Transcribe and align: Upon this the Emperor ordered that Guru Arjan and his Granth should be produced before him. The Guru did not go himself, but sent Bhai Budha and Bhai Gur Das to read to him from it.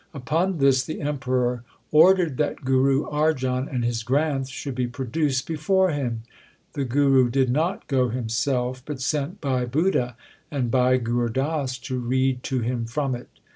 Upon 0.15 0.57
this 0.57 0.83
the 0.83 0.99
Emperor 0.99 1.63
ordered 1.91 2.37
that 2.37 2.65
Guru 2.65 3.05
Arjan 3.05 3.67
and 3.71 3.85
his 3.85 4.01
Granth 4.03 4.49
should 4.49 4.73
be 4.73 4.87
produced 4.87 5.45
before 5.45 5.91
him. 5.91 6.23
The 6.73 6.85
Guru 6.85 7.29
did 7.29 7.51
not 7.51 7.85
go 7.85 8.09
himself, 8.09 8.81
but 8.83 8.99
sent 8.99 9.39
Bhai 9.41 9.67
Budha 9.67 10.15
and 10.49 10.71
Bhai 10.71 10.97
Gur 10.97 11.29
Das 11.29 11.77
to 11.81 11.99
read 11.99 12.41
to 12.41 12.61
him 12.61 12.85
from 12.85 13.13
it. 13.13 13.29